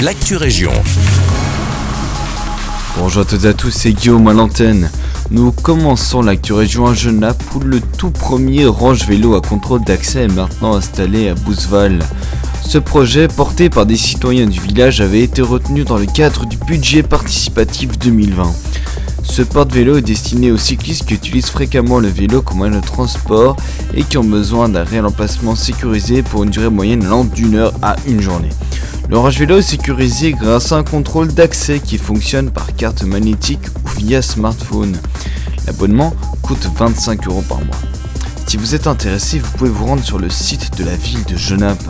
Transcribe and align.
l'actu 0.00 0.36
région. 0.36 0.72
Bonjour 2.98 3.22
à 3.22 3.24
toutes 3.24 3.44
et 3.44 3.48
à 3.48 3.54
tous, 3.54 3.70
c'est 3.70 3.92
Guillaume 3.92 4.28
à 4.28 4.34
l'antenne. 4.34 4.90
Nous 5.30 5.52
commençons 5.52 6.20
l'actu 6.20 6.52
région 6.52 6.86
à 6.86 6.92
Genappe 6.92 7.42
où 7.54 7.60
le 7.60 7.80
tout 7.80 8.10
premier 8.10 8.66
range 8.66 9.06
vélo 9.06 9.34
à 9.34 9.40
contrôle 9.40 9.82
d'accès 9.84 10.24
est 10.24 10.28
maintenant 10.28 10.74
installé 10.74 11.30
à 11.30 11.34
Bouzeval. 11.34 12.00
Ce 12.62 12.76
projet, 12.78 13.26
porté 13.26 13.70
par 13.70 13.86
des 13.86 13.96
citoyens 13.96 14.46
du 14.46 14.60
village, 14.60 15.00
avait 15.00 15.22
été 15.22 15.40
retenu 15.40 15.84
dans 15.84 15.98
le 15.98 16.06
cadre 16.06 16.44
du 16.44 16.58
budget 16.58 17.02
participatif 17.02 17.98
2020. 17.98 18.52
Ce 19.22 19.42
porte-vélo 19.42 19.96
est 19.96 20.02
destiné 20.02 20.52
aux 20.52 20.58
cyclistes 20.58 21.06
qui 21.06 21.14
utilisent 21.14 21.46
fréquemment 21.50 22.00
le 22.00 22.08
vélo 22.08 22.42
comme 22.42 22.58
moyen 22.58 22.76
de 22.76 22.84
transport 22.84 23.56
et 23.94 24.02
qui 24.02 24.18
ont 24.18 24.24
besoin 24.24 24.68
d'un 24.68 24.84
réel 24.84 25.06
emplacement 25.06 25.54
sécurisé 25.54 26.22
pour 26.22 26.44
une 26.44 26.50
durée 26.50 26.70
moyenne 26.70 27.04
allant 27.04 27.24
d'une 27.24 27.54
heure 27.54 27.72
à 27.82 27.96
une 28.06 28.20
journée. 28.20 28.50
Le 29.08 29.18
range 29.18 29.38
vélo 29.38 29.58
est 29.58 29.62
sécurisé 29.62 30.32
grâce 30.32 30.72
à 30.72 30.78
un 30.78 30.82
contrôle 30.82 31.28
d'accès 31.28 31.78
qui 31.78 31.96
fonctionne 31.96 32.50
par 32.50 32.74
carte 32.74 33.04
magnétique 33.04 33.68
ou 33.84 33.88
via 34.00 34.20
smartphone. 34.20 34.96
L'abonnement 35.64 36.12
coûte 36.42 36.68
25 36.76 37.28
euros 37.28 37.44
par 37.48 37.58
mois. 37.58 37.76
Si 38.48 38.56
vous 38.56 38.74
êtes 38.74 38.88
intéressé, 38.88 39.38
vous 39.38 39.50
pouvez 39.56 39.70
vous 39.70 39.86
rendre 39.86 40.02
sur 40.02 40.18
le 40.18 40.28
site 40.28 40.76
de 40.76 40.84
la 40.84 40.96
ville 40.96 41.24
de 41.24 41.36
Genappe. 41.36 41.84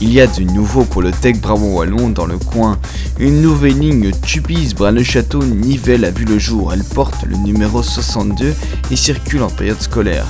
Il 0.00 0.12
y 0.12 0.20
a 0.20 0.28
du 0.28 0.44
nouveau 0.44 0.84
pour 0.84 1.02
le 1.02 1.10
Tech 1.10 1.40
Brabant 1.40 1.72
Wallon 1.72 2.10
dans 2.10 2.26
le 2.26 2.38
coin. 2.38 2.78
Une 3.18 3.42
nouvelle 3.42 3.78
ligne 3.78 4.12
Tupis 4.12 4.74
le 4.78 5.02
château 5.02 5.42
Nivelles 5.42 6.04
a 6.04 6.10
vu 6.10 6.26
le 6.26 6.38
jour. 6.38 6.72
Elle 6.72 6.84
porte 6.84 7.24
le 7.24 7.36
numéro 7.38 7.82
62 7.82 8.54
et 8.90 8.96
circule 8.96 9.42
en 9.42 9.50
période 9.50 9.80
scolaire. 9.80 10.26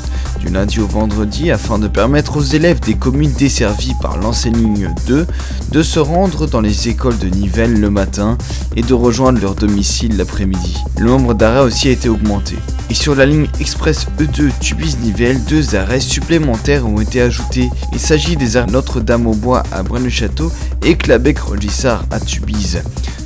Lundi 0.48 0.80
au 0.80 0.86
vendredi 0.86 1.50
afin 1.50 1.78
de 1.78 1.88
permettre 1.88 2.36
aux 2.36 2.42
élèves 2.42 2.80
des 2.80 2.95
communes 2.95 3.32
desservies 3.32 3.95
par 4.00 4.16
l'ancienne 4.18 4.56
ligne 4.56 4.91
2 5.06 5.27
de 5.72 5.82
se 5.82 5.98
rendre 5.98 6.46
dans 6.46 6.60
les 6.60 6.88
écoles 6.88 7.19
de 7.19 7.28
Nivelles 7.28 7.80
le 7.80 7.91
matin 7.91 8.38
et 8.77 8.82
de 8.82 8.95
rejoindre 8.95 9.41
leur 9.41 9.55
domicile 9.55 10.17
l'après-midi. 10.17 10.77
Le 10.98 11.06
nombre 11.06 11.34
d'arrêts 11.34 11.64
aussi 11.64 11.89
a 11.89 11.92
été 11.92 12.08
augmenté. 12.08 12.56
Et 12.91 12.94
sur 12.94 13.14
la 13.14 13.27
ligne 13.27 13.48
express 13.61 14.06
E2 14.20 14.50
Tubis-Nivelles, 14.61 15.44
deux 15.44 15.74
arrêts 15.74 16.00
supplémentaires 16.00 16.86
ont 16.86 17.00
été 17.00 17.20
ajoutés. 17.20 17.69
Il 17.92 18.00
s'agit 18.00 18.36
des 18.36 18.56
arrêts 18.56 18.70
Notre-Dame-au-Bois 18.70 19.62
à 19.72 19.83
Braine-le-Château 19.83 20.52
et 20.84 20.97
Clabec-Rolissard 20.97 22.05
à 22.11 22.20
Tubize. 22.20 22.83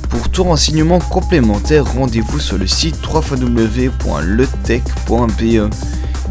Pour 0.09 0.29
tout 0.29 0.43
renseignement 0.43 0.99
complémentaire, 0.99 1.85
rendez-vous 1.85 2.39
sur 2.39 2.57
le 2.57 2.67
site 2.67 2.97
www.letech.be. 3.07 3.91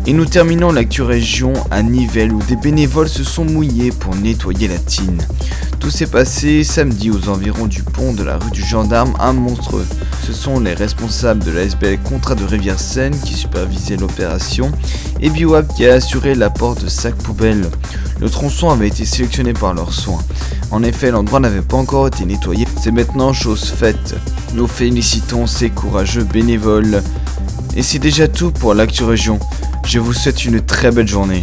Et 0.07 0.13
nous 0.13 0.25
terminons 0.25 0.73
l'actu 0.73 1.03
région 1.03 1.53
à 1.71 1.83
Nivelles 1.83 2.33
où 2.33 2.43
des 2.43 2.57
bénévoles 2.57 3.09
se 3.09 3.23
sont 3.23 3.45
mouillés 3.45 3.93
pour 3.93 4.17
nettoyer 4.17 4.67
la 4.67 4.79
tine. 4.79 5.19
Tout 5.79 5.91
s'est 5.91 6.07
passé 6.07 6.65
samedi 6.65 7.11
aux 7.11 7.29
environs 7.29 7.67
du 7.67 7.83
pont 7.83 8.13
de 8.13 8.23
la 8.23 8.39
rue 8.39 8.51
du 8.51 8.63
Gendarme 8.63 9.15
à 9.19 9.33
Montreux. 9.33 9.87
Ce 10.27 10.33
sont 10.33 10.59
les 10.61 10.75
responsables 10.75 11.45
de 11.45 11.51
l'ASBL 11.51 11.99
Contrat 11.99 12.35
de 12.35 12.45
Rivière-Seine 12.45 13.19
qui 13.25 13.35
supervisaient 13.35 13.97
l'opération 13.97 14.73
et 15.21 15.31
Biwab 15.31 15.67
qui 15.75 15.87
a 15.87 15.95
assuré 15.95 16.35
l'apport 16.35 16.77
de 16.77 16.89
sacs 16.89 17.17
poubelles. 17.17 17.71
Le 18.21 18.29
tronçon 18.29 18.71
avait 18.71 18.89
été 18.89 19.05
sélectionné 19.05 19.53
par 19.53 19.75
leurs 19.75 19.93
soins. 19.93 20.23
En 20.71 20.83
effet, 20.83 21.11
l'endroit 21.11 21.41
n'avait 21.41 21.63
pas 21.63 21.77
encore 21.77 22.07
été 22.07 22.25
nettoyé. 22.25 22.67
C'est 22.81 22.93
maintenant 22.93 23.33
chose 23.33 23.65
faite. 23.65 24.17
Nous 24.55 24.67
félicitons 24.67 25.47
ces 25.47 25.71
courageux 25.71 26.25
bénévoles. 26.25 27.03
Et 27.77 27.83
c'est 27.83 27.99
déjà 27.99 28.29
tout 28.29 28.51
pour 28.51 28.75
l'actu 28.75 29.05
région. 29.05 29.39
Je 29.85 29.99
vous 29.99 30.13
souhaite 30.13 30.45
une 30.45 30.61
très 30.61 30.91
belle 30.91 31.09
journée. 31.09 31.39